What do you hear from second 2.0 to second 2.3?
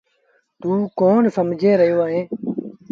اهي